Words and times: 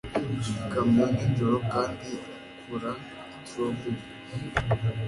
ikamyo 0.61 1.05
nijoro, 1.15 1.57
kandi 1.73 2.07
ikura 2.49 2.91
strawberry 3.49 4.03